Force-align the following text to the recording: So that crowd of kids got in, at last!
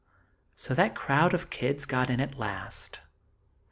So 0.55 0.73
that 0.73 0.95
crowd 0.95 1.31
of 1.35 1.51
kids 1.51 1.85
got 1.85 2.09
in, 2.09 2.19
at 2.19 2.33
last! 2.35 3.01